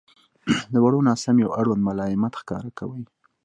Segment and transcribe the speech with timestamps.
[0.71, 3.03] •د وړو ناسمیو اړوند ملایمت ښکاره کوئ.